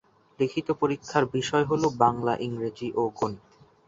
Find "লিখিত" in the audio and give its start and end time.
0.39-0.67